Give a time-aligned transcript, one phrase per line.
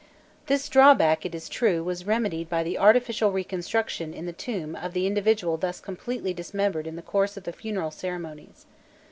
[0.47, 4.93] This drawback, it is true, was remedied by the artificial reconstruction in the tomb of
[4.93, 8.65] the individual thus completely dismembered in the course of the funeral ceremonies.